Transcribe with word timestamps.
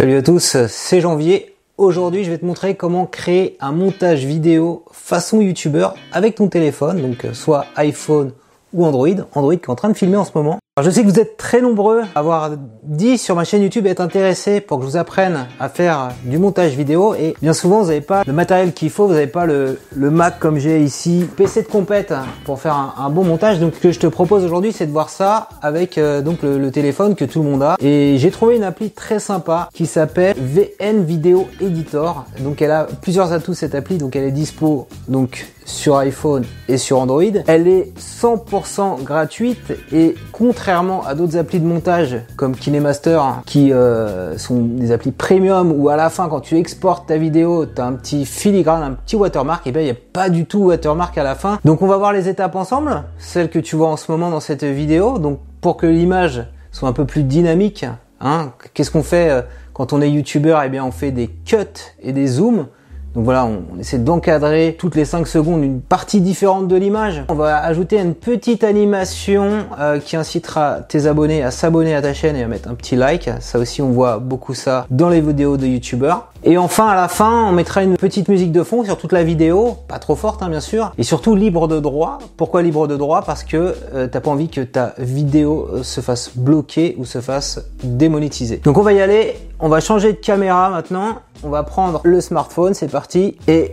Salut 0.00 0.16
à 0.16 0.22
tous, 0.22 0.56
c'est 0.66 1.02
Janvier. 1.02 1.54
Aujourd'hui, 1.76 2.24
je 2.24 2.30
vais 2.30 2.38
te 2.38 2.46
montrer 2.46 2.74
comment 2.74 3.04
créer 3.04 3.58
un 3.60 3.70
montage 3.70 4.24
vidéo 4.24 4.82
façon 4.92 5.42
youtubeur 5.42 5.94
avec 6.10 6.36
ton 6.36 6.48
téléphone, 6.48 7.02
donc 7.02 7.26
soit 7.34 7.66
iPhone 7.76 8.32
ou 8.72 8.86
Android. 8.86 9.10
Android 9.34 9.56
qui 9.56 9.64
est 9.64 9.68
en 9.68 9.74
train 9.74 9.90
de 9.90 9.94
filmer 9.94 10.16
en 10.16 10.24
ce 10.24 10.30
moment. 10.34 10.58
Alors 10.76 10.88
je 10.88 10.94
sais 10.94 11.02
que 11.02 11.08
vous 11.08 11.18
êtes 11.18 11.36
très 11.36 11.60
nombreux 11.60 12.02
à 12.14 12.20
avoir 12.20 12.52
dit 12.84 13.18
sur 13.18 13.34
ma 13.34 13.42
chaîne 13.42 13.60
YouTube 13.60 13.88
être 13.88 14.00
intéressés 14.00 14.60
pour 14.60 14.78
que 14.78 14.84
je 14.84 14.90
vous 14.90 14.96
apprenne 14.96 15.48
à 15.58 15.68
faire 15.68 16.10
du 16.24 16.38
montage 16.38 16.76
vidéo 16.76 17.12
et 17.16 17.34
bien 17.42 17.52
souvent 17.52 17.80
vous 17.80 17.88
n'avez 17.88 18.00
pas 18.00 18.22
le 18.24 18.32
matériel 18.32 18.72
qu'il 18.72 18.88
faut, 18.90 19.08
vous 19.08 19.14
n'avez 19.14 19.26
pas 19.26 19.46
le, 19.46 19.80
Mac 19.96 20.38
comme 20.38 20.58
j'ai 20.58 20.80
ici, 20.80 21.26
PC 21.36 21.62
de 21.62 21.66
compète 21.66 22.14
pour 22.44 22.60
faire 22.60 22.94
un, 22.96 23.10
bon 23.10 23.24
montage. 23.24 23.58
Donc 23.58 23.74
ce 23.74 23.80
que 23.80 23.90
je 23.90 23.98
te 23.98 24.06
propose 24.06 24.44
aujourd'hui 24.44 24.72
c'est 24.72 24.86
de 24.86 24.92
voir 24.92 25.10
ça 25.10 25.48
avec 25.60 25.98
euh, 25.98 26.22
donc 26.22 26.38
le, 26.42 26.70
téléphone 26.70 27.16
que 27.16 27.24
tout 27.24 27.42
le 27.42 27.50
monde 27.50 27.64
a 27.64 27.76
et 27.80 28.16
j'ai 28.18 28.30
trouvé 28.30 28.54
une 28.54 28.62
appli 28.62 28.92
très 28.92 29.18
sympa 29.18 29.68
qui 29.74 29.86
s'appelle 29.86 30.36
VN 30.38 31.02
Video 31.02 31.48
Editor. 31.60 32.26
Donc 32.38 32.62
elle 32.62 32.70
a 32.70 32.86
plusieurs 33.02 33.32
atouts 33.32 33.54
cette 33.54 33.74
appli, 33.74 33.98
donc 33.98 34.14
elle 34.14 34.24
est 34.24 34.30
dispo 34.30 34.86
donc 35.08 35.48
sur 35.64 35.96
iPhone 35.96 36.44
et 36.68 36.76
sur 36.76 36.98
Android. 36.98 37.22
Elle 37.46 37.68
est 37.68 37.92
100% 37.98 39.02
gratuite 39.02 39.72
et 39.92 40.14
contrairement 40.60 41.06
à 41.06 41.14
d'autres 41.14 41.38
applis 41.38 41.58
de 41.58 41.64
montage 41.64 42.18
comme 42.36 42.54
KineMaster 42.54 43.18
qui 43.46 43.72
euh, 43.72 44.36
sont 44.36 44.60
des 44.60 44.92
applis 44.92 45.10
premium 45.10 45.72
où 45.74 45.88
à 45.88 45.96
la 45.96 46.10
fin 46.10 46.28
quand 46.28 46.40
tu 46.40 46.58
exportes 46.58 47.08
ta 47.08 47.16
vidéo, 47.16 47.64
tu 47.64 47.80
as 47.80 47.86
un 47.86 47.94
petit 47.94 48.26
filigrane, 48.26 48.82
un 48.82 48.92
petit 48.92 49.16
watermark 49.16 49.66
et 49.66 49.72
bien 49.72 49.80
il 49.80 49.86
n'y 49.86 49.90
a 49.90 49.96
pas 50.12 50.28
du 50.28 50.44
tout 50.44 50.64
watermark 50.64 51.16
à 51.16 51.22
la 51.22 51.34
fin. 51.34 51.58
Donc 51.64 51.80
on 51.80 51.86
va 51.86 51.96
voir 51.96 52.12
les 52.12 52.28
étapes 52.28 52.56
ensemble, 52.56 53.04
celles 53.16 53.48
que 53.48 53.58
tu 53.58 53.74
vois 53.74 53.88
en 53.88 53.96
ce 53.96 54.12
moment 54.12 54.28
dans 54.28 54.40
cette 54.40 54.64
vidéo. 54.64 55.16
Donc 55.16 55.40
pour 55.62 55.78
que 55.78 55.86
l'image 55.86 56.44
soit 56.72 56.90
un 56.90 56.92
peu 56.92 57.06
plus 57.06 57.22
dynamique, 57.22 57.86
hein, 58.20 58.52
qu'est-ce 58.74 58.90
qu'on 58.90 59.02
fait 59.02 59.30
euh, 59.30 59.40
quand 59.72 59.94
on 59.94 60.02
est 60.02 60.10
youtubeur? 60.10 60.62
Eh 60.62 60.68
bien 60.68 60.84
on 60.84 60.92
fait 60.92 61.10
des 61.10 61.28
cuts 61.28 61.56
et 62.02 62.12
des 62.12 62.26
zooms. 62.26 62.66
Donc 63.14 63.24
voilà, 63.24 63.44
on, 63.44 63.78
essaie 63.78 63.98
d'encadrer 63.98 64.76
toutes 64.78 64.94
les 64.94 65.04
5 65.04 65.26
secondes 65.26 65.64
une 65.64 65.80
partie 65.80 66.20
différente 66.20 66.68
de 66.68 66.76
l'image. 66.76 67.24
On 67.28 67.34
va 67.34 67.58
ajouter 67.58 67.98
une 67.98 68.14
petite 68.14 68.62
animation 68.62 69.66
euh, 69.78 69.98
qui 69.98 70.16
incitera 70.16 70.80
tes 70.80 71.06
abonnés 71.06 71.42
à 71.42 71.50
s'abonner 71.50 71.94
à 71.94 72.02
ta 72.02 72.14
chaîne 72.14 72.36
et 72.36 72.42
à 72.44 72.48
mettre 72.48 72.68
un 72.68 72.74
petit 72.74 72.94
like. 72.94 73.28
Ça 73.40 73.58
aussi, 73.58 73.82
on 73.82 73.90
voit 73.90 74.18
beaucoup 74.18 74.54
ça 74.54 74.86
dans 74.90 75.08
les 75.08 75.20
vidéos 75.20 75.56
de 75.56 75.66
youtubeurs. 75.66 76.29
Et 76.42 76.56
enfin, 76.56 76.86
à 76.86 76.94
la 76.94 77.08
fin, 77.08 77.44
on 77.44 77.52
mettra 77.52 77.82
une 77.82 77.98
petite 77.98 78.28
musique 78.28 78.50
de 78.50 78.62
fond 78.62 78.82
sur 78.82 78.96
toute 78.96 79.12
la 79.12 79.22
vidéo, 79.22 79.76
pas 79.88 79.98
trop 79.98 80.16
forte 80.16 80.42
hein, 80.42 80.48
bien 80.48 80.60
sûr, 80.60 80.92
et 80.96 81.02
surtout 81.02 81.36
libre 81.36 81.68
de 81.68 81.80
droit. 81.80 82.18
Pourquoi 82.38 82.62
libre 82.62 82.88
de 82.88 82.96
droit? 82.96 83.22
Parce 83.22 83.44
que 83.44 83.74
euh, 83.94 84.08
t'as 84.10 84.20
pas 84.20 84.30
envie 84.30 84.48
que 84.48 84.62
ta 84.62 84.94
vidéo 84.96 85.68
euh, 85.70 85.82
se 85.82 86.00
fasse 86.00 86.30
bloquer 86.34 86.94
ou 86.98 87.04
se 87.04 87.20
fasse 87.20 87.62
démonétiser. 87.84 88.56
Donc 88.56 88.78
on 88.78 88.82
va 88.82 88.94
y 88.94 89.02
aller, 89.02 89.36
on 89.58 89.68
va 89.68 89.80
changer 89.80 90.14
de 90.14 90.18
caméra 90.18 90.70
maintenant, 90.70 91.18
on 91.42 91.50
va 91.50 91.62
prendre 91.62 92.00
le 92.04 92.22
smartphone, 92.22 92.72
c'est 92.72 92.90
parti, 92.90 93.36
et 93.46 93.72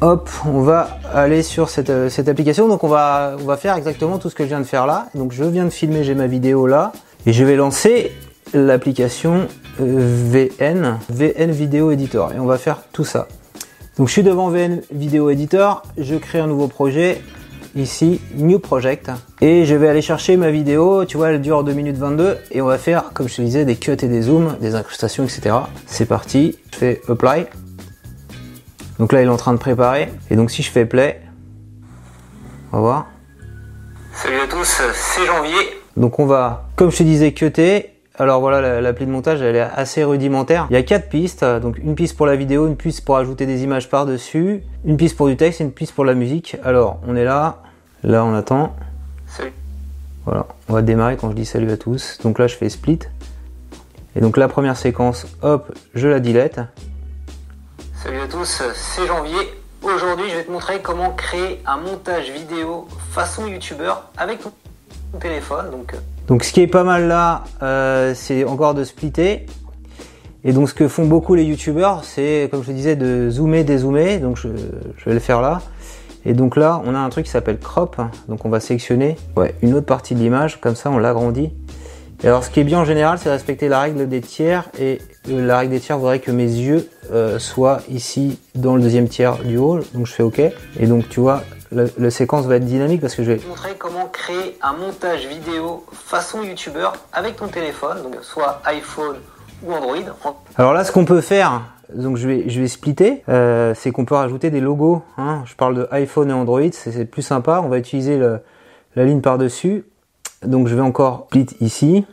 hop, 0.00 0.30
on 0.46 0.62
va 0.62 0.88
aller 1.12 1.42
sur 1.42 1.68
cette, 1.68 1.90
euh, 1.90 2.08
application. 2.26 2.68
Donc 2.68 2.84
on 2.84 2.88
va, 2.88 3.36
on 3.38 3.44
va 3.44 3.58
faire 3.58 3.76
exactement 3.76 4.16
tout 4.16 4.30
ce 4.30 4.34
que 4.34 4.44
je 4.44 4.48
viens 4.48 4.60
de 4.60 4.64
faire 4.64 4.86
là. 4.86 5.08
Donc 5.14 5.32
je 5.32 5.44
viens 5.44 5.64
de 5.64 5.70
filmer, 5.70 6.04
j'ai 6.04 6.14
ma 6.14 6.26
vidéo 6.26 6.66
là, 6.66 6.92
et 7.26 7.34
je 7.34 7.44
vais 7.44 7.56
lancer 7.56 8.12
l'application 8.52 9.48
VN, 9.78 10.98
VN 11.08 11.50
Video 11.50 11.90
Editor. 11.90 12.32
Et 12.32 12.38
on 12.38 12.46
va 12.46 12.58
faire 12.58 12.82
tout 12.92 13.04
ça. 13.04 13.28
Donc 13.96 14.08
je 14.08 14.12
suis 14.12 14.22
devant 14.22 14.48
VN 14.48 14.80
Video 14.92 15.30
Editor, 15.30 15.82
je 15.98 16.14
crée 16.16 16.38
un 16.38 16.46
nouveau 16.46 16.68
projet, 16.68 17.20
ici 17.76 18.20
New 18.34 18.58
Project, 18.58 19.10
et 19.40 19.64
je 19.64 19.74
vais 19.74 19.88
aller 19.88 20.00
chercher 20.02 20.36
ma 20.36 20.50
vidéo, 20.50 21.04
tu 21.04 21.16
vois 21.16 21.30
elle 21.30 21.40
dure 21.40 21.64
2 21.64 21.72
minutes 21.72 21.98
22, 21.98 22.38
et 22.50 22.62
on 22.62 22.66
va 22.66 22.78
faire, 22.78 23.12
comme 23.12 23.28
je 23.28 23.36
te 23.36 23.42
disais, 23.42 23.64
des 23.64 23.76
cuts 23.76 23.92
et 23.92 24.08
des 24.08 24.22
zooms, 24.22 24.56
des 24.60 24.74
incrustations, 24.74 25.24
etc. 25.24 25.54
C'est 25.86 26.06
parti, 26.06 26.56
je 26.72 26.78
fais 26.78 27.02
Apply. 27.08 27.46
Donc 28.98 29.12
là 29.12 29.22
il 29.22 29.26
est 29.26 29.30
en 29.30 29.36
train 29.36 29.52
de 29.52 29.58
préparer, 29.58 30.08
et 30.30 30.36
donc 30.36 30.50
si 30.50 30.62
je 30.62 30.70
fais 30.70 30.86
Play, 30.86 31.20
on 32.72 32.76
va 32.76 32.82
voir. 32.82 33.06
Salut 34.14 34.40
à 34.40 34.46
tous, 34.46 34.80
c'est 34.94 35.26
Janvier. 35.26 35.78
Donc 35.96 36.18
on 36.18 36.26
va, 36.26 36.68
comme 36.76 36.90
je 36.90 36.98
te 36.98 37.02
disais, 37.02 37.32
cutter, 37.32 37.99
alors 38.20 38.40
voilà, 38.40 38.82
l'appli 38.82 39.06
de 39.06 39.10
montage, 39.10 39.40
elle 39.40 39.56
est 39.56 39.60
assez 39.60 40.04
rudimentaire. 40.04 40.66
Il 40.68 40.74
y 40.74 40.76
a 40.76 40.82
quatre 40.82 41.08
pistes, 41.08 41.42
donc 41.42 41.78
une 41.78 41.94
piste 41.94 42.18
pour 42.18 42.26
la 42.26 42.36
vidéo, 42.36 42.66
une 42.66 42.76
piste 42.76 43.02
pour 43.02 43.16
ajouter 43.16 43.46
des 43.46 43.62
images 43.62 43.88
par-dessus, 43.88 44.62
une 44.84 44.98
piste 44.98 45.16
pour 45.16 45.26
du 45.26 45.38
texte 45.38 45.62
et 45.62 45.64
une 45.64 45.72
piste 45.72 45.94
pour 45.94 46.04
la 46.04 46.12
musique. 46.12 46.58
Alors, 46.62 47.00
on 47.08 47.16
est 47.16 47.24
là, 47.24 47.62
là 48.02 48.22
on 48.22 48.34
attend. 48.34 48.76
Salut. 49.26 49.54
Voilà, 50.26 50.46
on 50.68 50.74
va 50.74 50.82
démarrer 50.82 51.16
quand 51.16 51.30
je 51.30 51.34
dis 51.34 51.46
salut 51.46 51.70
à 51.72 51.78
tous. 51.78 52.18
Donc 52.22 52.38
là, 52.38 52.46
je 52.46 52.56
fais 52.56 52.68
split. 52.68 52.98
Et 54.14 54.20
donc 54.20 54.36
la 54.36 54.48
première 54.48 54.76
séquence, 54.76 55.26
hop, 55.40 55.72
je 55.94 56.06
la 56.06 56.20
dilette. 56.20 56.60
Salut 58.04 58.20
à 58.20 58.26
tous, 58.26 58.62
c'est 58.74 59.06
Janvier. 59.06 59.38
Aujourd'hui, 59.80 60.28
je 60.28 60.36
vais 60.36 60.44
te 60.44 60.50
montrer 60.50 60.80
comment 60.82 61.12
créer 61.12 61.62
un 61.64 61.78
montage 61.78 62.30
vidéo 62.30 62.86
façon 63.12 63.46
youtubeur 63.46 64.10
avec 64.18 64.40
ton 64.42 64.52
téléphone. 65.18 65.70
Donc 65.70 65.94
donc 66.30 66.44
ce 66.44 66.52
qui 66.52 66.60
est 66.60 66.68
pas 66.68 66.84
mal 66.84 67.08
là, 67.08 67.42
euh, 67.60 68.12
c'est 68.14 68.44
encore 68.44 68.74
de 68.74 68.84
splitter. 68.84 69.46
Et 70.44 70.52
donc 70.52 70.68
ce 70.68 70.74
que 70.74 70.86
font 70.86 71.04
beaucoup 71.04 71.34
les 71.34 71.42
youtubeurs, 71.42 72.04
c'est 72.04 72.48
comme 72.52 72.62
je 72.62 72.70
disais 72.70 72.94
de 72.94 73.28
zoomer, 73.30 73.64
dézoomer. 73.64 74.18
Donc 74.20 74.36
je, 74.36 74.46
je, 74.96 75.04
vais 75.06 75.14
le 75.14 75.18
faire 75.18 75.42
là. 75.42 75.60
Et 76.24 76.32
donc 76.32 76.54
là, 76.54 76.80
on 76.86 76.94
a 76.94 76.98
un 77.00 77.08
truc 77.08 77.24
qui 77.24 77.32
s'appelle 77.32 77.58
crop. 77.58 78.00
Donc 78.28 78.44
on 78.44 78.48
va 78.48 78.60
sélectionner 78.60 79.16
ouais, 79.36 79.56
une 79.60 79.74
autre 79.74 79.86
partie 79.86 80.14
de 80.14 80.20
l'image, 80.20 80.60
comme 80.60 80.76
ça 80.76 80.88
on 80.92 80.98
l'agrandit. 80.98 81.50
Et 82.22 82.28
alors 82.28 82.44
ce 82.44 82.50
qui 82.50 82.60
est 82.60 82.64
bien 82.64 82.78
en 82.78 82.84
général, 82.84 83.18
c'est 83.18 83.28
respecter 83.28 83.66
la 83.66 83.80
règle 83.80 84.08
des 84.08 84.20
tiers. 84.20 84.70
Et 84.78 85.00
euh, 85.30 85.44
la 85.44 85.58
règle 85.58 85.72
des 85.72 85.80
tiers 85.80 85.98
voudrait 85.98 86.20
que 86.20 86.30
mes 86.30 86.44
yeux 86.44 86.88
euh, 87.12 87.40
soient 87.40 87.80
ici 87.90 88.38
dans 88.54 88.76
le 88.76 88.82
deuxième 88.82 89.08
tiers 89.08 89.38
du 89.38 89.56
haut. 89.56 89.80
Donc 89.94 90.06
je 90.06 90.12
fais 90.12 90.22
OK. 90.22 90.38
Et 90.38 90.86
donc 90.86 91.08
tu 91.08 91.18
vois, 91.18 91.42
le, 91.72 91.90
le, 91.96 92.10
séquence 92.10 92.46
va 92.46 92.56
être 92.56 92.64
dynamique 92.64 93.00
parce 93.00 93.14
que 93.14 93.22
je 93.22 93.32
vais 93.32 93.40
montrer 93.48 93.74
comment 93.78 94.06
créer 94.06 94.58
un 94.62 94.72
montage 94.72 95.26
vidéo 95.26 95.84
façon 95.92 96.42
youtubeur 96.42 96.94
avec 97.12 97.36
ton 97.36 97.48
téléphone, 97.48 98.02
donc 98.02 98.16
soit 98.22 98.60
iPhone 98.64 99.16
ou 99.62 99.72
Android. 99.72 99.96
Alors 100.56 100.72
là, 100.72 100.84
ce 100.84 100.92
qu'on 100.92 101.04
peut 101.04 101.20
faire, 101.20 101.62
donc 101.94 102.16
je 102.16 102.28
vais, 102.28 102.48
je 102.48 102.60
vais 102.60 102.68
splitter, 102.68 103.22
euh, 103.28 103.74
c'est 103.74 103.90
qu'on 103.90 104.04
peut 104.04 104.14
rajouter 104.14 104.50
des 104.50 104.60
logos. 104.60 105.02
Hein. 105.18 105.42
Je 105.46 105.54
parle 105.54 105.74
de 105.74 105.88
iPhone 105.90 106.30
et 106.30 106.32
Android, 106.32 106.70
c'est 106.72 107.04
plus 107.04 107.22
sympa. 107.22 107.60
On 107.64 107.68
va 107.68 107.78
utiliser 107.78 108.16
le, 108.16 108.40
la 108.96 109.04
ligne 109.04 109.20
par-dessus. 109.20 109.84
Donc 110.44 110.68
je 110.68 110.74
vais 110.74 110.82
encore 110.82 111.26
split 111.28 111.46
ici. 111.60 112.04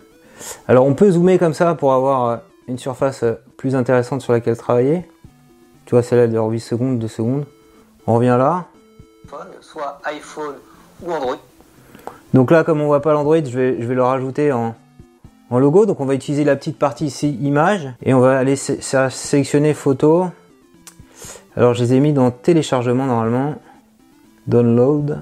Alors 0.68 0.86
on 0.86 0.94
peut 0.94 1.12
zoomer 1.12 1.40
comme 1.40 1.54
ça 1.54 1.76
pour 1.76 1.94
avoir 1.94 2.42
une 2.68 2.78
surface 2.78 3.24
plus 3.58 3.76
intéressante 3.76 4.22
sur 4.22 4.34
laquelle 4.34 4.58
travailler. 4.58 5.08
Tu 5.86 5.92
vois, 5.92 6.04
celle-là 6.04 6.28
dure 6.28 6.46
8 6.46 6.60
secondes, 6.60 7.00
2 7.00 7.08
secondes. 7.08 7.46
On 8.08 8.16
revient 8.16 8.36
là, 8.38 8.66
soit 9.62 10.00
iPhone 10.06 10.56
ou 11.02 11.12
Android. 11.12 11.38
Donc 12.34 12.52
là, 12.52 12.64
comme 12.64 12.82
on 12.82 12.88
voit 12.88 13.02
pas 13.02 13.14
l'Android, 13.14 13.44
je 13.44 13.58
vais, 13.58 13.74
le 13.74 14.04
rajouter 14.04 14.52
en, 14.52 14.76
en, 15.50 15.60
logo. 15.60 15.86
Donc 15.86 16.00
on 16.00 16.06
va 16.06 16.14
utiliser 16.14 16.44
la 16.44 16.56
petite 16.56 16.78
partie 16.78 17.06
ici, 17.06 17.38
image, 17.42 17.88
et 18.04 18.14
on 18.14 18.20
va 18.20 18.38
aller 18.38 18.56
sélectionner 18.56 19.74
photo. 19.74 20.28
Alors 21.56 21.74
je 21.74 21.84
les 21.84 21.94
ai 21.94 22.00
mis 22.00 22.14
dans 22.14 22.32
téléchargement 22.32 23.06
normalement, 23.06 23.56
download. 24.48 25.22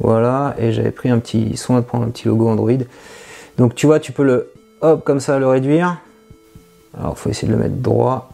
Voilà, 0.00 0.54
et 0.58 0.72
j'avais 0.72 0.92
pris 0.92 1.10
un 1.10 1.18
petit 1.18 1.56
soin 1.56 1.80
de 1.80 1.84
prendre 1.84 2.04
un 2.04 2.10
petit 2.10 2.28
logo 2.28 2.48
Android. 2.48 2.78
Donc 3.56 3.74
tu 3.74 3.86
vois, 3.86 3.98
tu 3.98 4.12
peux 4.12 4.22
le 4.22 4.52
hop 4.80 5.04
comme 5.04 5.20
ça 5.20 5.38
le 5.38 5.48
réduire. 5.48 6.00
Alors 6.96 7.18
faut 7.18 7.30
essayer 7.30 7.48
de 7.48 7.56
le 7.56 7.62
mettre 7.62 7.76
droit 7.76 8.30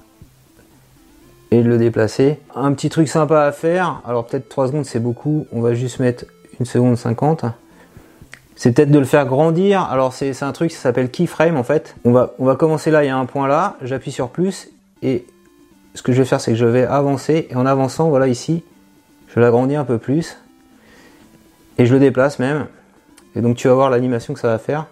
et 1.50 1.62
de 1.62 1.68
le 1.68 1.78
déplacer. 1.78 2.40
Un 2.54 2.72
petit 2.72 2.88
truc 2.88 3.08
sympa 3.08 3.42
à 3.42 3.52
faire, 3.52 4.00
alors 4.06 4.26
peut-être 4.26 4.48
3 4.48 4.68
secondes 4.68 4.84
c'est 4.84 5.00
beaucoup, 5.00 5.46
on 5.52 5.60
va 5.60 5.74
juste 5.74 6.00
mettre 6.00 6.24
1 6.60 6.64
seconde 6.64 6.96
50. 6.96 7.44
C'est 8.56 8.72
peut-être 8.72 8.90
de 8.90 8.98
le 8.98 9.04
faire 9.04 9.26
grandir, 9.26 9.82
alors 9.82 10.12
c'est 10.12 10.42
un 10.42 10.52
truc 10.52 10.70
qui 10.70 10.76
s'appelle 10.76 11.10
keyframe 11.10 11.56
en 11.56 11.64
fait. 11.64 11.96
On 12.04 12.12
va, 12.12 12.34
on 12.38 12.44
va 12.44 12.56
commencer 12.56 12.90
là, 12.90 13.04
il 13.04 13.08
y 13.08 13.10
a 13.10 13.16
un 13.16 13.26
point 13.26 13.48
là, 13.48 13.76
j'appuie 13.82 14.12
sur 14.12 14.30
plus 14.30 14.68
et 15.02 15.26
ce 15.94 16.02
que 16.02 16.12
je 16.12 16.18
vais 16.22 16.24
faire 16.24 16.40
c'est 16.40 16.52
que 16.52 16.58
je 16.58 16.66
vais 16.66 16.84
avancer 16.84 17.48
et 17.50 17.56
en 17.56 17.66
avançant, 17.66 18.08
voilà 18.08 18.28
ici, 18.28 18.62
je 19.28 19.40
l'agrandis 19.40 19.76
un 19.76 19.84
peu 19.84 19.98
plus 19.98 20.36
et 21.78 21.86
je 21.86 21.94
le 21.94 22.00
déplace 22.00 22.38
même. 22.38 22.66
Et 23.36 23.40
donc 23.40 23.56
tu 23.56 23.68
vas 23.68 23.74
voir 23.74 23.90
l'animation 23.90 24.34
que 24.34 24.40
ça 24.40 24.48
va 24.48 24.58
faire. 24.58 24.86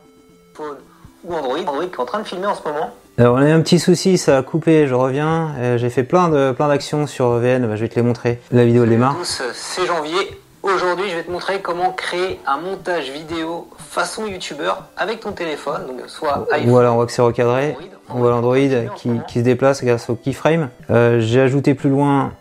Ou 1.25 1.33
Android, 1.33 1.59
Android 1.59 1.87
qui 1.87 1.93
est 1.93 2.01
en 2.01 2.05
train 2.05 2.19
de 2.19 2.25
filmer 2.25 2.47
en 2.47 2.55
ce 2.55 2.63
moment. 2.65 2.91
Alors 3.19 3.35
on 3.35 3.39
a 3.39 3.49
eu 3.49 3.53
un 3.53 3.61
petit 3.61 3.79
souci, 3.79 4.17
ça 4.19 4.39
a 4.39 4.43
coupé, 4.43 4.87
je 4.87 4.95
reviens. 4.95 5.77
J'ai 5.77 5.91
fait 5.91 6.03
plein 6.03 6.29
de 6.29 6.53
plein 6.53 6.69
d'actions 6.69 7.07
sur 7.07 7.29
VN, 7.39 7.67
bah, 7.67 7.77
je 7.77 7.83
vais 7.83 7.89
te 7.89 7.97
les 7.97 8.03
montrer. 8.03 8.41
La 8.51 8.65
vidéo 8.65 8.87
démarre. 8.87 9.17
C'est 9.25 9.87
janvier. 9.87 10.17
Aujourd'hui, 10.63 11.11
je 11.11 11.17
vais 11.17 11.25
te 11.25 11.31
montrer 11.31 11.61
comment 11.61 11.91
créer 11.91 12.39
un 12.47 12.59
montage 12.61 13.11
vidéo 13.11 13.67
façon 13.79 14.27
youtubeur 14.27 14.85
avec 14.97 15.19
ton 15.21 15.33
téléphone, 15.33 15.89
donc 15.89 16.03
soit 16.07 16.47
iPhone. 16.53 16.71
Voilà, 16.71 16.93
on 16.93 16.95
voit 16.95 17.07
que 17.07 17.11
c'est 17.13 17.21
recadré. 17.23 17.77
On 18.09 18.19
voit 18.19 18.31
l'Android 18.31 18.57
qui, 18.97 19.11
qui, 19.27 19.39
se 19.41 19.45
déplace 19.45 19.83
grâce 19.83 20.09
au 20.09 20.15
keyframe. 20.15 20.69
Euh, 20.91 21.19
J'ai 21.21 21.41
ajouté 21.41 21.75
plus 21.75 21.91
loin 21.91 22.33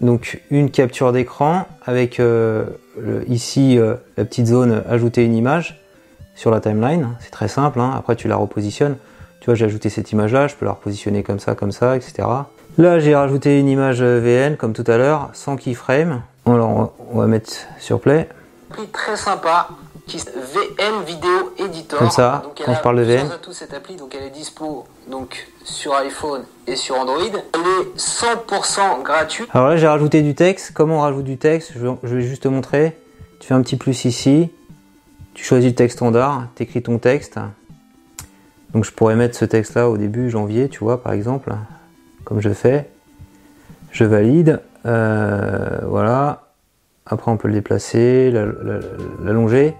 donc 0.00 0.40
une 0.50 0.70
capture 0.70 1.12
d'écran 1.12 1.66
avec 1.84 2.20
euh, 2.20 2.64
le, 2.98 3.22
ici 3.30 3.78
euh, 3.78 3.96
la 4.16 4.24
petite 4.24 4.46
zone 4.46 4.82
ajouter 4.88 5.22
une 5.24 5.34
image. 5.34 5.78
sur 6.34 6.50
la 6.50 6.60
timeline. 6.60 7.10
C'est 7.20 7.30
très 7.30 7.48
simple. 7.48 7.80
hein. 7.80 7.92
Après, 7.96 8.16
tu 8.16 8.28
la 8.28 8.36
repositionnes. 8.36 8.96
Tu 9.42 9.46
vois, 9.46 9.56
j'ai 9.56 9.64
ajouté 9.64 9.88
cette 9.90 10.12
image-là, 10.12 10.46
je 10.46 10.54
peux 10.54 10.64
la 10.64 10.70
repositionner 10.70 11.24
comme 11.24 11.40
ça, 11.40 11.56
comme 11.56 11.72
ça, 11.72 11.96
etc. 11.96 12.28
Là, 12.78 13.00
j'ai 13.00 13.16
rajouté 13.16 13.58
une 13.58 13.66
image 13.66 14.00
VN, 14.00 14.56
comme 14.56 14.72
tout 14.72 14.84
à 14.86 14.96
l'heure, 14.96 15.30
sans 15.32 15.56
keyframe. 15.56 16.22
Alors, 16.46 16.92
on 17.12 17.18
va- 17.18 17.26
mettre 17.26 17.50
sur 17.80 17.98
play. 17.98 18.28
appli 18.70 18.86
très 18.86 19.16
sympa 19.16 19.66
qui 20.06 20.18
VN 20.18 21.02
Video 21.04 21.52
Editor. 21.58 21.98
Comme 21.98 22.10
ça, 22.10 22.42
Donc, 22.44 22.52
quand 22.64 22.70
elle 22.70 22.76
je 22.76 22.82
parle 22.82 22.98
de 22.98 23.02
VN. 23.02 23.32
atouts, 23.32 23.52
cette 23.52 23.74
appli, 23.74 23.96
donc 23.96 24.14
elle 24.14 24.28
est 24.28 24.30
dispo 24.30 24.84
donc 25.10 25.48
sur 25.64 25.92
iPhone 25.96 26.44
et 26.68 26.76
sur 26.76 26.94
Android. 26.94 27.18
Elle 27.20 27.60
est 27.60 27.98
100% 27.98 29.02
gratuite. 29.02 29.48
Alors 29.52 29.70
là, 29.70 29.76
j'ai 29.76 29.88
rajouté 29.88 30.22
du 30.22 30.36
texte. 30.36 30.70
Comment 30.72 30.98
on 30.98 31.00
rajoute 31.00 31.24
du 31.24 31.36
texte? 31.36 31.72
Je 31.74 32.14
vais 32.14 32.22
juste 32.22 32.44
te 32.44 32.48
montrer. 32.48 32.96
Tu 33.40 33.48
fais 33.48 33.54
un 33.54 33.62
petit 33.62 33.76
plus 33.76 34.04
ici. 34.04 34.50
Tu 35.34 35.44
choisis 35.44 35.68
le 35.68 35.74
texte 35.74 35.98
standard. 35.98 36.44
Tu 36.54 36.62
écris 36.62 36.80
ton 36.80 36.98
texte. 36.98 37.40
Donc 38.74 38.84
je 38.84 38.90
pourrais 38.92 39.16
mettre 39.16 39.36
ce 39.36 39.44
texte-là 39.44 39.88
au 39.90 39.96
début 39.98 40.30
janvier, 40.30 40.68
tu 40.68 40.80
vois, 40.80 41.02
par 41.02 41.12
exemple. 41.12 41.52
Comme 42.24 42.40
je 42.40 42.50
fais. 42.50 42.88
Je 43.90 44.04
valide. 44.04 44.60
Euh, 44.86 45.78
voilà. 45.86 46.48
Après, 47.06 47.30
on 47.30 47.36
peut 47.36 47.48
le 47.48 47.54
déplacer, 47.54 48.30
la- 48.30 48.46
la- 48.46 48.80
l'allonger. 49.24 49.74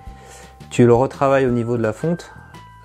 Tu 0.70 0.86
le 0.86 0.94
retravailles 0.94 1.46
au 1.46 1.50
niveau 1.50 1.76
de 1.76 1.82
la 1.82 1.92
fonte, 1.92 2.32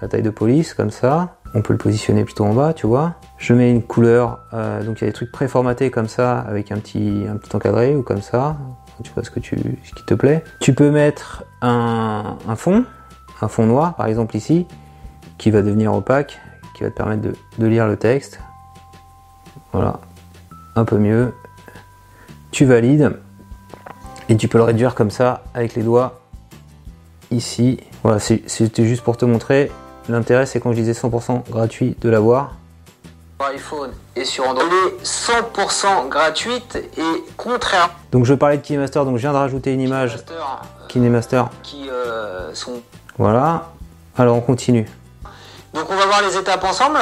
la 0.01 0.07
taille 0.07 0.21
de 0.21 0.29
police, 0.29 0.73
comme 0.73 0.91
ça. 0.91 1.35
On 1.53 1.61
peut 1.61 1.73
le 1.73 1.79
positionner 1.79 2.23
plutôt 2.23 2.45
en 2.45 2.53
bas, 2.53 2.73
tu 2.73 2.85
vois. 2.87 3.15
Je 3.37 3.53
mets 3.53 3.71
une 3.71 3.81
couleur, 3.81 4.39
euh, 4.53 4.83
donc 4.83 4.99
il 4.99 5.05
y 5.05 5.07
a 5.07 5.09
des 5.09 5.13
trucs 5.13 5.31
préformatés 5.31 5.89
comme 5.91 6.07
ça, 6.07 6.39
avec 6.39 6.71
un 6.71 6.77
petit, 6.77 7.25
un 7.29 7.37
petit 7.37 7.55
encadré 7.55 7.95
ou 7.95 8.03
comme 8.03 8.21
ça. 8.21 8.57
Tu 9.03 9.11
vois 9.13 9.23
ce, 9.23 9.29
que 9.31 9.39
tu, 9.39 9.55
ce 9.83 9.93
qui 9.93 10.03
te 10.05 10.13
plaît. 10.13 10.43
Tu 10.59 10.73
peux 10.73 10.89
mettre 10.91 11.43
un, 11.61 12.37
un 12.47 12.55
fond, 12.55 12.83
un 13.41 13.47
fond 13.47 13.65
noir 13.65 13.95
par 13.95 14.07
exemple 14.07 14.35
ici, 14.35 14.65
qui 15.37 15.51
va 15.51 15.61
devenir 15.61 15.93
opaque, 15.93 16.39
qui 16.75 16.83
va 16.83 16.89
te 16.89 16.95
permettre 16.95 17.21
de, 17.21 17.35
de 17.57 17.67
lire 17.67 17.87
le 17.87 17.97
texte. 17.97 18.39
Voilà, 19.73 19.99
un 20.75 20.85
peu 20.85 20.97
mieux. 20.97 21.33
Tu 22.51 22.65
valides 22.65 23.17
et 24.29 24.37
tu 24.37 24.47
peux 24.47 24.57
le 24.57 24.63
réduire 24.63 24.95
comme 24.95 25.11
ça 25.11 25.43
avec 25.53 25.75
les 25.75 25.83
doigts 25.83 26.19
ici. 27.31 27.79
Voilà, 28.03 28.19
c'était 28.19 28.85
juste 28.85 29.03
pour 29.03 29.17
te 29.17 29.25
montrer. 29.25 29.71
L'intérêt, 30.09 30.45
c'est 30.45 30.59
quand 30.59 30.71
je 30.71 30.77
disais 30.77 30.93
100% 30.93 31.49
gratuit 31.49 31.95
de 32.01 32.09
l'avoir. 32.09 32.55
Sur 33.39 33.49
iPhone 33.49 33.91
et 34.15 34.25
sur 34.25 34.47
Android. 34.47 34.65
Elle 34.65 34.99
est 34.99 35.03
100% 35.03 36.09
gratuite 36.09 36.75
et 36.97 37.23
contrairement 37.35 37.93
Donc 38.11 38.25
je 38.25 38.33
parlais 38.33 38.57
de 38.57 38.63
KeyMaster, 38.63 38.99
donc 39.05 39.17
je 39.17 39.21
viens 39.21 39.33
de 39.33 39.37
rajouter 39.37 39.73
une 39.73 39.81
image 39.81 40.15
euh, 40.31 40.87
KineMaster. 40.87 41.43
qui 41.61 41.89
euh, 41.89 42.53
sont. 42.53 42.81
Voilà. 43.17 43.69
Alors 44.17 44.35
on 44.37 44.41
continue. 44.41 44.87
Donc 45.77 45.91
on 45.91 45.95
va 45.95 46.07
voir 46.07 46.23
les 46.27 46.35
étapes 46.35 46.63
ensemble. 46.63 46.97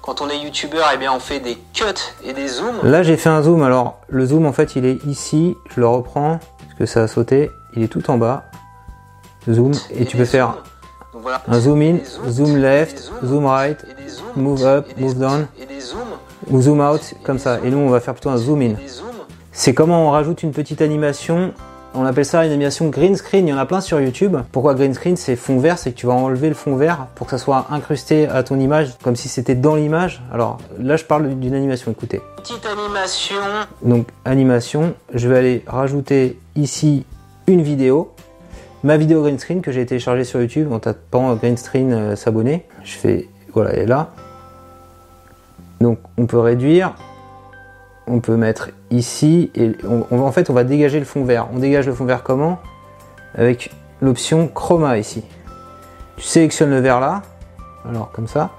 Quand 0.00 0.20
on 0.20 0.28
est 0.28 0.38
youtubeur, 0.38 0.88
eh 0.94 0.98
bien 0.98 1.12
on 1.12 1.18
fait 1.18 1.40
des 1.40 1.58
cuts 1.72 1.84
et 2.22 2.32
des 2.32 2.46
zooms. 2.46 2.78
Là 2.84 3.02
j'ai 3.02 3.16
fait 3.16 3.28
un 3.28 3.42
zoom. 3.42 3.64
Alors 3.64 3.98
le 4.08 4.24
zoom 4.24 4.46
en 4.46 4.52
fait 4.52 4.76
il 4.76 4.86
est 4.86 5.04
ici. 5.04 5.56
Je 5.74 5.80
le 5.80 5.88
reprends 5.88 6.38
parce 6.60 6.74
que 6.78 6.86
ça 6.86 7.02
a 7.02 7.08
sauté. 7.08 7.50
Il 7.74 7.82
est 7.82 7.88
tout 7.88 8.08
en 8.12 8.16
bas. 8.16 8.44
Zoom 9.50 9.72
et 9.90 10.04
tu 10.06 10.16
peux 10.16 10.26
faire 10.26 10.52
zooms. 10.52 10.62
Donc 11.12 11.22
voilà. 11.22 11.42
un 11.48 11.58
zoom 11.58 11.82
in, 11.82 11.96
zooms, 12.04 12.30
zoom 12.30 12.56
left, 12.56 12.98
zooms, 13.00 13.28
zoom 13.28 13.46
right 13.46 13.84
zooms, 14.06 14.36
move 14.36 14.64
up, 14.64 14.86
move 14.96 15.18
down. 15.18 15.48
Ou 16.50 16.62
zoom 16.62 16.80
out 16.80 17.14
comme 17.24 17.40
ça. 17.40 17.58
Et 17.64 17.70
nous 17.70 17.78
on 17.78 17.88
va 17.88 17.98
faire 17.98 18.14
plutôt 18.14 18.30
un 18.30 18.36
zoom 18.36 18.62
in. 18.62 18.74
C'est 19.50 19.74
comment 19.74 20.06
on 20.06 20.10
rajoute 20.12 20.44
une 20.44 20.52
petite 20.52 20.82
animation. 20.82 21.52
On 21.96 22.04
appelle 22.04 22.24
ça 22.24 22.44
une 22.44 22.50
animation 22.50 22.88
green 22.88 23.14
screen. 23.14 23.46
Il 23.46 23.50
y 23.50 23.54
en 23.54 23.58
a 23.58 23.66
plein 23.66 23.80
sur 23.80 24.00
YouTube. 24.00 24.36
Pourquoi 24.50 24.74
green 24.74 24.94
screen? 24.94 25.16
C'est 25.16 25.36
fond 25.36 25.60
vert, 25.60 25.78
c'est 25.78 25.92
que 25.92 25.96
tu 25.96 26.06
vas 26.06 26.14
enlever 26.14 26.48
le 26.48 26.54
fond 26.56 26.74
vert 26.74 27.06
pour 27.14 27.28
que 27.28 27.30
ça 27.30 27.38
soit 27.38 27.68
incrusté 27.70 28.26
à 28.26 28.42
ton 28.42 28.58
image, 28.58 28.98
comme 29.02 29.14
si 29.14 29.28
c'était 29.28 29.54
dans 29.54 29.76
l'image. 29.76 30.20
Alors 30.32 30.58
là, 30.78 30.96
je 30.96 31.04
parle 31.04 31.28
d'une 31.38 31.54
animation. 31.54 31.92
Écoutez. 31.92 32.20
Petite 32.36 32.66
animation. 32.66 33.36
Donc 33.82 34.08
animation, 34.24 34.94
je 35.12 35.28
vais 35.28 35.38
aller 35.38 35.64
rajouter 35.68 36.38
ici 36.56 37.06
une 37.46 37.62
vidéo. 37.62 38.12
Ma 38.82 38.96
vidéo 38.96 39.22
green 39.22 39.38
screen 39.38 39.62
que 39.62 39.70
j'ai 39.70 39.86
téléchargée 39.86 40.24
sur 40.24 40.40
YouTube 40.40 40.72
en 40.72 40.80
tapant 40.80 41.34
green 41.36 41.56
screen 41.56 41.92
euh, 41.92 42.16
s'abonner. 42.16 42.66
Je 42.82 42.96
fais 42.96 43.28
voilà, 43.52 43.70
elle 43.70 43.82
est 43.82 43.86
là. 43.86 44.10
Donc 45.80 46.00
on 46.18 46.26
peut 46.26 46.38
réduire, 46.40 46.96
on 48.06 48.20
peut 48.20 48.36
mettre 48.36 48.70
ici 48.90 49.50
et 49.54 49.72
on, 49.84 50.20
en 50.20 50.32
fait 50.32 50.50
on 50.50 50.52
va 50.52 50.64
dégager 50.64 50.98
le 50.98 51.04
fond 51.04 51.24
vert. 51.24 51.48
On 51.54 51.58
dégage 51.58 51.86
le 51.86 51.94
fond 51.94 52.04
vert 52.04 52.22
comment? 52.22 52.58
Avec 53.34 53.72
l'option 54.00 54.48
chroma 54.48 54.98
ici. 54.98 55.24
Tu 56.16 56.24
sélectionnes 56.24 56.70
le 56.70 56.80
vert 56.80 57.00
là, 57.00 57.22
alors 57.88 58.12
comme 58.12 58.28
ça, 58.28 58.50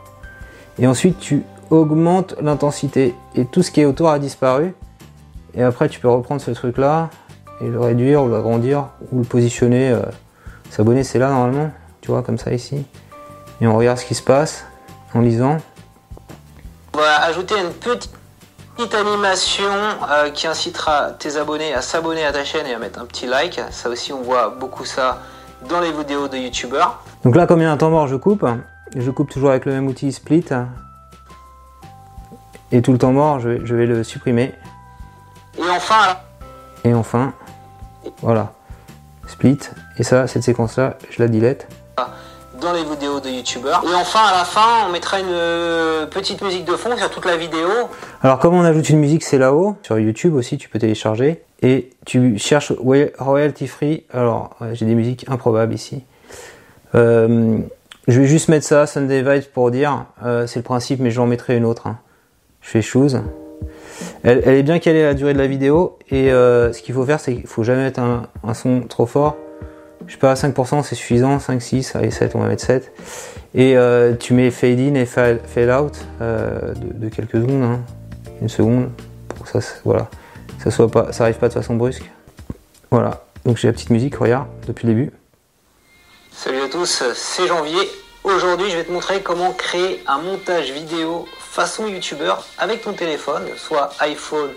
et 0.77 0.88
ensuite 0.88 1.19
tu 1.19 1.44
augmentes 1.69 2.36
l'intensité 2.42 3.15
et 3.36 3.45
tout 3.45 3.63
ce 3.63 3.71
qui 3.71 3.81
est 3.81 3.86
autour 3.86 4.09
a 4.09 4.19
disparu. 4.19 4.74
Et 5.53 5.63
après 5.63 5.88
tu 5.88 6.00
peux 6.00 6.09
reprendre 6.09 6.41
ce 6.41 6.51
truc 6.51 6.77
là 6.77 7.09
et 7.62 7.68
le 7.68 7.80
réduire 7.80 8.24
ou 8.24 8.30
l'agrandir 8.30 8.88
ou 9.12 9.19
le 9.19 9.25
positionner. 9.25 9.91
euh, 9.91 10.01
S'abonner 10.69 11.03
c'est 11.06 11.19
là 11.19 11.30
normalement, 11.30 11.71
tu 12.01 12.12
vois 12.12 12.24
comme 12.24 12.38
ça 12.38 12.51
ici. 12.51 12.86
Et 13.62 13.68
on 13.68 13.77
regarde 13.77 13.98
ce 13.98 14.06
qui 14.06 14.15
se 14.15 14.24
passe 14.24 14.65
en 15.13 15.21
lisant. 15.21 15.57
On 16.94 16.98
va 16.98 17.24
ajouter 17.24 17.56
une 17.57 17.71
petite 17.71 18.12
petite 18.75 18.95
animation 18.95 19.63
euh, 20.10 20.30
qui 20.31 20.48
incitera 20.48 21.12
tes 21.12 21.38
abonnés 21.38 21.74
à 21.74 21.81
s'abonner 21.81 22.25
à 22.25 22.33
ta 22.33 22.44
chaîne 22.44 22.68
et 22.68 22.74
à 22.74 22.80
mettre 22.80 23.00
un 23.00 23.06
petit 23.06 23.25
like. 23.25 23.62
Ça 23.72 23.89
aussi, 23.89 24.12
on 24.12 24.22
voit 24.22 24.50
beaucoup 24.50 24.86
ça 24.86 25.22
dans 25.69 25.80
les 25.80 25.92
vidéos 25.92 26.27
de 26.27 26.38
youtubeurs. 26.38 27.01
Donc 27.24 27.36
là, 27.36 27.48
comme 27.48 27.62
il 27.62 27.63
y 27.63 27.68
a 27.68 27.72
un 27.72 27.77
temps 27.77 27.89
mort, 27.89 28.07
je 28.07 28.16
coupe. 28.16 28.45
Je 28.95 29.12
coupe 29.12 29.30
toujours 29.30 29.50
avec 29.50 29.66
le 29.66 29.72
même 29.72 29.88
outil 29.88 30.12
split. 30.12 30.45
Et 32.72 32.81
tout 32.81 32.92
le 32.92 32.98
temps 32.98 33.13
mort, 33.13 33.39
je 33.39 33.50
vais, 33.50 33.62
je 33.63 33.75
vais 33.75 33.86
le 33.86 34.04
supprimer. 34.04 34.54
Et 35.57 35.69
enfin, 35.69 36.18
Et 36.83 36.94
enfin, 36.94 37.33
voilà, 38.22 38.51
split. 39.27 39.60
Et 39.98 40.04
ça, 40.04 40.27
cette 40.27 40.44
séquence-là, 40.44 40.98
je 41.10 41.22
la 41.22 41.30
delete. 41.30 41.68
Les 42.73 42.83
vidéos 42.83 43.19
de 43.19 43.29
youtubeurs. 43.29 43.83
Et 43.89 43.95
enfin, 43.95 44.19
à 44.27 44.38
la 44.38 44.44
fin, 44.45 44.88
on 44.88 44.91
mettra 44.91 45.19
une 45.19 45.25
euh, 45.29 46.06
petite 46.06 46.41
musique 46.41 46.65
de 46.65 46.73
fond 46.75 46.95
sur 46.97 47.09
toute 47.09 47.25
la 47.25 47.38
vidéo. 47.38 47.67
Alors, 48.21 48.39
comment 48.39 48.59
on 48.59 48.63
ajoute 48.63 48.89
une 48.89 49.00
musique, 49.00 49.23
c'est 49.23 49.38
là-haut. 49.38 49.75
Sur 49.83 50.00
YouTube 50.00 50.35
aussi, 50.35 50.57
tu 50.57 50.69
peux 50.69 50.79
télécharger. 50.79 51.41
Et 51.62 51.89
tu 52.06 52.38
cherches 52.38 52.71
roy- 52.71 53.12
royalty 53.17 53.67
free. 53.67 54.03
Alors, 54.13 54.56
j'ai 54.73 54.85
des 54.85 54.95
musiques 54.95 55.25
improbables 55.29 55.73
ici. 55.73 56.03
Euh, 56.95 57.57
je 58.07 58.21
vais 58.21 58.27
juste 58.27 58.50
mettre 58.50 58.65
ça, 58.65 58.85
Sunday 58.88 59.21
Vibes, 59.21 59.50
pour 59.53 59.71
dire. 59.71 60.06
euh, 60.23 60.47
c'est 60.47 60.59
le 60.59 60.63
principe, 60.63 61.00
mais 61.00 61.12
j'en 61.12 61.25
mettrai 61.25 61.57
une 61.57 61.65
autre. 61.65 61.88
hein. 61.88 61.97
Je 62.62 62.69
fais 62.69 62.81
choose. 62.81 63.22
Elle, 64.24 64.48
est 64.48 64.63
bien 64.63 64.79
calée 64.79 65.03
à 65.03 65.07
la 65.07 65.13
durée 65.13 65.34
de 65.34 65.38
la 65.39 65.48
vidéo. 65.48 65.98
Et 66.10 66.29
ce 66.29 66.81
qu'il 66.81 66.93
faut 66.93 67.05
faire, 67.05 67.19
c'est 67.19 67.34
qu'il 67.36 67.48
faut 67.48 67.63
jamais 67.63 67.84
mettre 67.84 68.00
un 68.01 68.53
son 68.53 68.81
trop 68.81 69.05
fort. 69.05 69.36
Je 70.07 70.13
sais 70.13 70.19
pas, 70.19 70.33
5% 70.33 70.83
c'est 70.83 70.95
suffisant. 70.95 71.39
5, 71.39 71.62
6, 71.62 71.95
allez 71.95 72.12
7, 72.12 72.35
on 72.35 72.39
va 72.39 72.47
mettre 72.47 72.63
7. 72.63 72.91
Et 73.53 73.77
euh, 73.77 74.13
tu 74.15 74.33
mets 74.33 74.51
fade 74.51 74.79
in 74.79 74.95
et 74.95 75.05
fade, 75.05 75.39
out 75.69 75.93
euh, 76.21 76.74
de, 76.75 77.09
quelques 77.09 77.38
secondes. 77.38 77.63
hein. 77.63 77.79
Une 78.41 78.50
seconde. 78.50 78.89
Pour 79.29 79.45
que 79.45 79.62
ça, 79.62 79.74
voilà. 79.83 80.09
ça 80.63 80.71
soit 80.71 80.89
pas, 80.89 81.12
ça 81.12 81.24
arrive 81.24 81.38
pas 81.38 81.47
de 81.47 81.53
façon 81.53 81.75
brusque. 81.75 82.09
Voilà. 82.91 83.24
Donc 83.45 83.57
j'ai 83.57 83.67
la 83.67 83.74
petite 83.74 83.89
musique, 83.91 84.15
regarde, 84.15 84.47
depuis 84.67 84.88
le 84.88 84.93
début. 84.93 85.12
Salut 86.31 86.62
à 86.62 86.69
tous, 86.69 87.03
c'est 87.13 87.47
Janvier. 87.47 87.79
Aujourd'hui, 88.24 88.69
je 88.71 88.77
vais 88.77 88.83
te 88.83 88.91
montrer 88.91 89.21
comment 89.21 89.53
créer 89.53 90.03
un 90.07 90.17
montage 90.17 90.71
vidéo 90.71 91.25
façon 91.39 91.88
youtubeur 91.88 92.45
avec 92.57 92.81
ton 92.81 92.93
téléphone, 92.93 93.43
soit 93.55 93.91
iPhone 94.00 94.50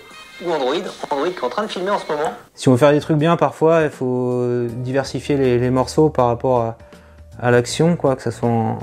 ou 0.45 0.51
Android. 0.51 0.75
Android 1.09 1.29
qui 1.29 1.35
est 1.35 1.43
en 1.43 1.49
train 1.49 1.63
de 1.63 1.67
filmer 1.67 1.91
en 1.91 1.99
ce 1.99 2.11
moment. 2.11 2.31
Si 2.55 2.67
on 2.67 2.71
veut 2.71 2.77
faire 2.77 2.91
des 2.91 2.99
trucs 2.99 3.17
bien, 3.17 3.35
parfois, 3.37 3.83
il 3.83 3.89
faut 3.89 4.65
diversifier 4.67 5.37
les, 5.37 5.69
morceaux 5.69 6.09
par 6.09 6.27
rapport 6.27 6.75
à, 7.41 7.51
l'action, 7.51 7.95
quoi, 7.95 8.15
que 8.15 8.21
ça 8.21 8.31
soit 8.31 8.49
en- 8.49 8.79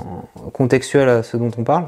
contextuel 0.53 1.09
à 1.09 1.23
ce 1.23 1.37
dont 1.37 1.51
on 1.57 1.63
parle. 1.63 1.85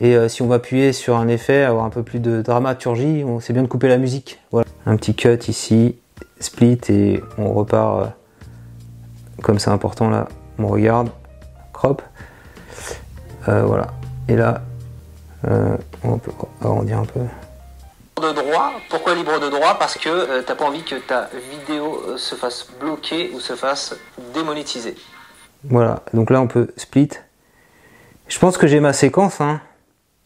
Et 0.00 0.16
euh, 0.16 0.28
si 0.28 0.40
on 0.40 0.46
va 0.46 0.54
appuyer 0.56 0.92
sur 0.92 1.16
un 1.16 1.28
effet, 1.28 1.62
avoir 1.62 1.84
un 1.84 1.90
peu 1.90 2.02
plus 2.02 2.20
de 2.20 2.40
dramaturgie, 2.40 3.22
on 3.26 3.38
c'est 3.40 3.52
bien 3.52 3.62
de 3.62 3.68
couper 3.68 3.88
la 3.88 3.98
musique. 3.98 4.40
Un 4.86 4.96
petit 4.96 5.14
cut 5.14 5.38
ici, 5.48 5.96
split 6.40 6.80
et 6.88 7.22
on 7.36 7.52
repart. 7.52 8.02
euh, 8.02 8.06
comme 9.42 9.58
c'est 9.58 9.70
important 9.70 10.08
là, 10.10 10.28
on 10.58 10.68
regarde, 10.68 11.10
crop. 11.72 12.02
Euh, 13.48 13.62
voilà. 13.62 13.88
Et 14.28 14.36
là, 14.36 14.62
on 16.04 16.18
peut 16.18 16.32
arrondir 16.62 16.98
un 16.98 17.04
peu. 17.04 17.20
De 18.20 18.32
droit. 18.32 18.72
Pourquoi 18.90 19.14
libre 19.14 19.38
de 19.40 19.48
droit? 19.48 19.78
Parce 19.78 19.96
que 19.96 20.08
euh, 20.08 20.42
t'as 20.42 20.54
pas 20.54 20.64
envie 20.66 20.82
que 20.82 20.96
ta 20.96 21.30
vidéo 21.50 22.02
euh, 22.08 22.16
se 22.18 22.34
fasse 22.34 22.66
bloquer 22.78 23.30
ou 23.34 23.40
se 23.40 23.54
fasse 23.54 23.94
démonétiser. 24.34 24.94
Voilà. 25.64 26.02
Donc 26.12 26.30
là, 26.30 26.40
on 26.40 26.46
peut 26.46 26.68
split. 26.76 27.08
Je 28.28 28.38
pense 28.38 28.58
que 28.58 28.66
j'ai 28.66 28.80
ma 28.80 28.92
séquence. 28.92 29.40
Hein. 29.40 29.60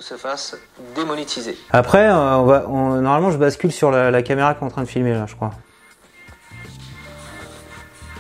Se 0.00 0.14
fasse 0.16 0.56
démonétiser. 0.96 1.56
Après, 1.70 2.08
euh, 2.08 2.36
on 2.38 2.44
va, 2.44 2.64
on- 2.68 3.00
normalement, 3.00 3.30
je 3.30 3.38
bascule 3.38 3.70
sur 3.72 3.90
la, 3.92 4.10
la 4.10 4.22
caméra 4.22 4.54
qui 4.54 4.60
est 4.62 4.66
en 4.66 4.70
train 4.70 4.82
de 4.82 4.88
filmer 4.88 5.12
là, 5.14 5.26
je 5.28 5.36
crois. 5.36 5.52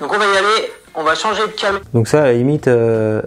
Donc 0.00 0.12
on 0.12 0.18
va 0.18 0.24
y 0.26 0.36
aller 0.36 0.72
on 0.94 1.02
va 1.02 1.14
changer 1.14 1.42
de 1.42 1.52
caméra. 1.52 1.82
Donc 1.92 2.08
ça, 2.08 2.22
à 2.22 2.26
la 2.26 2.32
limite, 2.34 2.68
euh, 2.68 3.22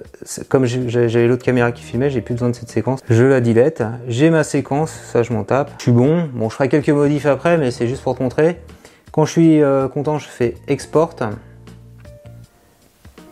comme 0.50 0.66
j'avais 0.66 1.28
l'autre 1.28 1.44
caméra 1.44 1.72
qui 1.72 1.84
filmait, 1.84 2.10
j'ai 2.10 2.22
plus 2.22 2.34
besoin 2.34 2.50
de 2.50 2.56
cette 2.56 2.70
séquence. 2.70 3.02
Je 3.10 3.24
la 3.24 3.42
delete. 3.42 3.84
J'ai 4.08 4.30
ma 4.30 4.44
séquence, 4.44 4.92
ça 4.92 5.24
je 5.24 5.34
m'en 5.34 5.44
tape. 5.44 5.72
Je 5.78 5.84
suis 5.84 5.92
bon. 5.92 6.30
Bon, 6.34 6.50
je 6.50 6.56
ferai 6.56 6.70
quelques 6.70 6.90
modifs 6.90 7.26
après, 7.26 7.58
mais 7.58 7.72
c'est 7.72 7.88
juste 7.88 8.04
pour 8.04 8.18
te 8.18 8.24
montrer. 8.24 8.60
Quand 9.12 9.26
je 9.26 9.32
suis 9.32 9.62
euh, 9.62 9.88
content, 9.88 10.20
je 10.20 10.28
fais 10.28 10.56
export. 10.68 11.16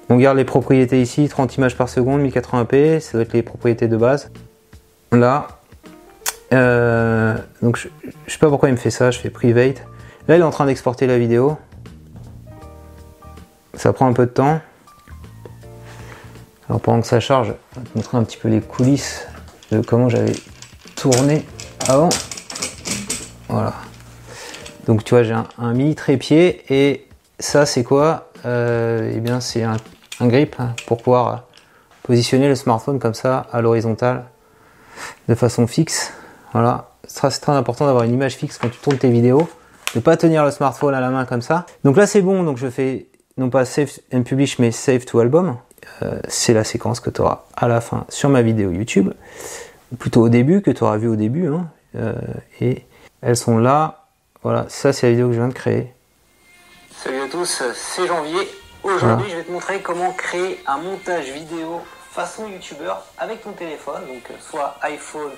On 0.09 0.17
garde 0.17 0.37
les 0.37 0.45
propriétés 0.45 1.01
ici, 1.01 1.27
30 1.27 1.57
images 1.57 1.75
par 1.75 1.89
seconde, 1.89 2.21
1080p, 2.21 2.99
ça 2.99 3.13
doit 3.13 3.21
être 3.23 3.33
les 3.33 3.41
propriétés 3.41 3.87
de 3.87 3.97
base. 3.97 4.31
Là, 5.11 5.47
euh, 6.53 7.35
donc 7.61 7.77
je, 7.77 7.87
je 8.27 8.31
sais 8.31 8.37
pas 8.37 8.49
pourquoi 8.49 8.69
il 8.69 8.73
me 8.73 8.77
fait 8.77 8.91
ça, 8.91 9.11
je 9.11 9.19
fais 9.19 9.29
private. 9.29 9.83
Là, 10.27 10.35
il 10.35 10.41
est 10.41 10.43
en 10.43 10.51
train 10.51 10.65
d'exporter 10.65 11.07
la 11.07 11.17
vidéo. 11.17 11.57
Ça 13.75 13.93
prend 13.93 14.07
un 14.07 14.13
peu 14.13 14.25
de 14.25 14.31
temps. 14.31 14.59
Alors 16.67 16.81
pendant 16.81 17.01
que 17.01 17.07
ça 17.07 17.19
charge, 17.19 17.53
je 17.75 17.79
vais 17.79 17.85
te 17.85 17.97
montrer 17.97 18.17
un 18.17 18.23
petit 18.23 18.37
peu 18.37 18.47
les 18.49 18.61
coulisses 18.61 19.27
de 19.71 19.81
comment 19.81 20.09
j'avais 20.09 20.33
tourné 20.95 21.45
avant. 21.87 22.09
Voilà. 23.49 23.73
Donc 24.87 25.03
tu 25.03 25.13
vois, 25.13 25.23
j'ai 25.23 25.33
un, 25.57 25.73
mini 25.73 25.95
trépied 25.95 26.63
et 26.73 27.07
ça 27.39 27.65
c'est 27.65 27.83
quoi? 27.83 28.31
Euh, 28.45 29.11
Eh 29.15 29.19
bien 29.19 29.39
c'est 29.41 29.63
un, 29.63 29.77
un 30.19 30.27
grip 30.27 30.55
pour 30.87 31.01
pouvoir 31.01 31.43
positionner 32.03 32.47
le 32.47 32.55
smartphone 32.55 32.99
comme 32.99 33.13
ça 33.13 33.45
à 33.51 33.61
l'horizontale 33.61 34.25
de 35.27 35.35
façon 35.35 35.67
fixe. 35.67 36.13
Voilà. 36.53 36.91
C'est 37.07 37.17
très- 37.17 37.29
c'est 37.31 37.41
très 37.41 37.51
important 37.53 37.85
d'avoir 37.85 38.03
une 38.05 38.13
image 38.13 38.35
fixe 38.35 38.57
quand 38.57 38.69
tu 38.69 38.79
tournes 38.79 38.97
tes 38.97 39.09
vidéos, 39.11 39.47
de 39.93 39.99
pas 39.99 40.17
tenir 40.17 40.43
le 40.43 40.49
smartphone 40.51 40.95
à 40.95 41.01
la 41.01 41.09
main 41.09 41.25
comme 41.25 41.41
ça. 41.41 41.65
Donc 41.83 41.97
là 41.97 42.07
c'est 42.07 42.21
bon, 42.21 42.43
donc 42.43 42.57
je 42.57 42.67
fais 42.69 43.07
non 43.37 43.49
pas 43.49 43.65
save 43.65 43.91
and 44.13 44.23
publish 44.23 44.59
mais 44.59 44.71
save 44.71 45.05
to 45.05 45.19
album. 45.19 45.57
Euh, 46.01 46.19
c'est 46.27 46.53
la 46.53 46.63
séquence 46.63 46.99
que 46.99 47.09
tu 47.09 47.21
auras 47.21 47.43
à 47.55 47.67
la 47.67 47.81
fin 47.81 48.05
sur 48.09 48.29
ma 48.29 48.41
vidéo 48.41 48.71
YouTube, 48.71 49.11
ou 49.91 49.95
plutôt 49.95 50.21
au 50.21 50.29
début 50.29 50.61
que 50.61 50.71
tu 50.71 50.83
auras 50.83 50.97
vu 50.97 51.07
au 51.07 51.15
début. 51.15 51.47
hein. 51.47 51.67
Euh, 51.95 52.13
et 52.59 52.83
elles 53.21 53.37
sont 53.37 53.57
là. 53.57 54.05
Voilà, 54.41 54.65
ça 54.69 54.93
c'est 54.93 55.07
la 55.07 55.11
vidéo 55.11 55.27
que 55.27 55.33
je 55.33 55.39
viens 55.39 55.47
de 55.47 55.53
créer. 55.53 55.93
Salut 57.03 57.21
à 57.21 57.27
tous, 57.27 57.63
c'est 57.73 58.07
Janvier. 58.07 58.47
Aujourd'hui, 58.83 59.29
je 59.31 59.37
vais 59.37 59.43
te 59.43 59.51
montrer 59.51 59.81
comment 59.81 60.11
créer 60.13 60.59
un 60.67 60.77
montage 60.77 61.31
vidéo 61.31 61.81
façon 62.11 62.47
youtubeur 62.47 63.03
avec 63.17 63.43
ton 63.43 63.51
téléphone, 63.51 64.01
donc 64.07 64.23
euh, 64.31 64.33
soit 64.39 64.77
iPhone 64.83 65.31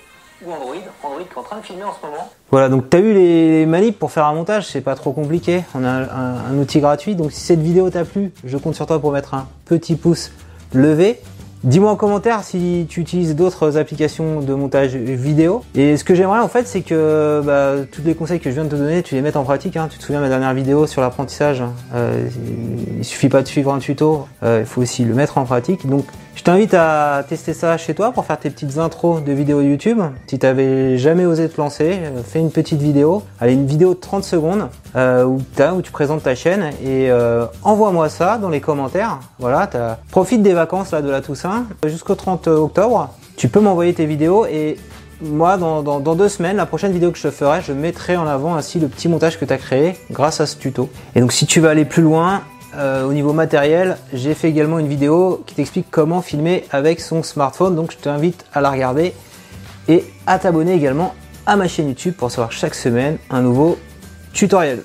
ou 0.46 0.52
Android. 0.52 0.76
Android 1.04 1.24
qui 1.24 1.34
est 1.34 1.38
en 1.38 1.44
train 1.44 1.58
de 1.58 1.66
filmer 1.66 1.84
en 1.84 1.94
ce 1.94 2.06
moment. 2.06 2.30
Voilà, 2.52 2.70
donc 2.70 2.90
tu 2.90 2.98
as 2.98 3.02
vu 3.02 3.14
les, 3.14 3.66
manips 3.66 3.98
pour 3.98 4.12
faire 4.12 4.26
un 4.26 4.34
montage, 4.34 4.68
c'est 4.68 4.82
pas 4.82 4.96
trop 4.96 5.12
compliqué. 5.12 5.64
On 5.76 5.84
a 5.84 5.90
un 5.90 6.58
outil 6.58 6.80
gratuit. 6.80 7.16
Donc 7.16 7.32
si 7.32 7.42
cette 7.42 7.62
vidéo 7.62 7.90
t'a 7.90 8.06
plu, 8.06 8.32
je 8.44 8.58
compte 8.58 8.76
sur 8.76 8.86
toi 8.86 9.00
pour 9.00 9.12
mettre 9.12 9.34
un 9.34 9.48
petit 9.66 9.96
pouce 9.96 10.32
levé. 10.74 11.20
Dis-moi 11.64 11.92
en 11.92 11.96
commentaire 11.96 12.44
si 12.44 12.86
tu 12.88 13.02
utilises 13.02 13.36
d'autres 13.36 13.78
applications 13.78 14.42
de 14.42 14.54
montage 14.54 14.96
vidéo. 14.96 15.64
Et 15.76 15.98
ce 15.98 16.04
que 16.04 16.14
j'aimerais 16.16 16.40
en 16.40 16.48
fait, 16.48 16.68
c'est 16.68 16.82
que 16.82 17.42
bah, 17.44 17.74
tous 17.92 18.02
les 18.04 18.14
conseils 18.14 18.40
que 18.40 18.50
je 18.50 18.56
viens 18.56 18.64
de 18.66 18.70
te 18.70 18.76
donner, 18.76 19.02
tu 19.02 19.16
les 19.16 19.22
mettes 19.22 19.36
en 19.38 19.44
pratique. 19.44 19.76
hein. 19.76 19.88
Tu 19.90 19.98
te 19.98 20.04
souviens 20.04 20.20
de 20.20 20.26
ma 20.26 20.30
dernière 20.30 20.54
vidéo 20.54 20.86
sur 20.88 21.02
l'apprentissage 21.02 21.62
hein. 21.62 21.74
Euh, 21.96 22.28
Il 22.98 23.04
suffit 23.04 23.30
pas 23.30 23.42
de 23.42 23.48
suivre 23.48 23.74
un 23.74 23.80
tuto, 23.80 24.28
euh, 24.44 24.60
il 24.62 24.66
faut 24.66 24.82
aussi 24.82 25.04
le 25.04 25.14
mettre 25.14 25.38
en 25.38 25.46
pratique. 25.46 25.88
Donc 25.88 26.06
je 26.36 26.44
t'invite 26.44 26.76
à 26.76 27.26
tester 27.28 27.54
ça 27.54 27.78
chez 27.78 27.96
toi 27.96 28.12
pour 28.12 28.24
faire 28.26 28.38
tes 28.38 28.52
petites 28.52 28.78
intros 28.78 29.24
de 29.24 29.34
vidéos 29.34 29.62
YouTube. 29.62 30.00
Si 30.28 30.38
t'avais 30.38 30.98
jamais 30.98 31.26
osé 31.26 31.50
te 31.50 31.60
lancer, 31.60 32.00
euh, 32.04 32.22
fais 32.24 32.40
une 32.40 32.52
petite 32.52 32.80
vidéo. 32.82 33.24
Allez, 33.40 33.54
une 33.54 33.66
vidéo 33.66 33.96
de 33.96 34.00
30 34.00 34.24
secondes 34.24 34.70
euh, 34.96 35.24
où, 35.26 35.42
tu 35.82 35.92
présentes 35.92 36.24
ta 36.24 36.36
chaîne 36.36 36.72
et 36.84 37.12
euh, 37.12 37.46
envoie-moi 37.64 38.10
ça 38.10 38.38
dans 38.38 38.50
les 38.50 38.62
commentaires. 38.62 39.20
Voilà, 39.40 39.70
profite 40.12 40.42
des 40.42 40.54
vacances 40.54 40.92
là 40.92 41.02
de 41.02 41.10
la 41.10 41.22
Toussaint 41.22 41.66
jusqu'au 41.86 42.16
30 42.16 42.48
octobre. 42.48 43.10
Tu 43.36 43.50
peux 43.50 43.60
m'envoyer 43.60 43.94
tes 43.94 44.06
vidéos 44.06 44.46
et 44.46 44.78
moi, 45.22 45.58
dans, 45.58 46.00
deux 46.00 46.30
semaines, 46.30 46.58
la 46.58 46.66
prochaine 46.66 46.92
vidéo 46.92 47.12
que 47.12 47.18
je 47.18 47.30
ferai, 47.30 47.62
je 47.62 47.74
mettrai 47.74 48.18
en 48.18 48.28
avant 48.28 48.56
ainsi 48.56 48.80
le 48.80 48.88
petit 48.88 49.08
montage 49.08 49.40
que 49.40 49.46
tu 49.46 49.54
as 49.54 49.58
créé 49.58 49.96
grâce 50.12 50.42
à 50.42 50.46
ce 50.46 50.58
tuto. 50.58 50.90
Et 51.16 51.22
donc, 51.22 51.32
si 51.32 51.46
tu 51.46 51.60
veux 51.60 51.70
aller 51.70 51.86
plus 51.86 52.04
loin, 52.04 52.44
euh, 52.76 53.08
au 53.08 53.14
niveau 53.14 53.34
matériel, 53.34 53.98
j'ai 54.14 54.36
fait 54.36 54.50
également 54.50 54.78
une 54.78 54.88
vidéo 54.88 55.44
qui 55.48 55.56
t'explique 55.56 55.88
comment 55.90 56.22
filmer 56.22 56.66
avec 56.72 57.00
son 57.00 57.24
smartphone. 57.24 57.76
Donc, 57.76 57.92
je 57.92 57.98
t'invite 57.98 58.46
à 58.54 58.62
la 58.62 58.70
regarder 58.70 59.14
et 59.88 60.06
à 60.28 60.38
t'abonner 60.38 60.74
également 60.74 61.16
à 61.46 61.56
ma 61.56 61.68
chaîne 61.68 61.88
YouTube 61.88 62.14
pour 62.16 62.30
savoir 62.30 62.52
chaque 62.52 62.76
semaine 62.76 63.18
un 63.32 63.42
nouveau 63.42 63.78
tutoriel. 64.34 64.84